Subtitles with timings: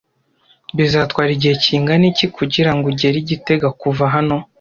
[0.77, 4.37] Bizatwara igihe kingana iki kugirango ugere i gitega kuva hano?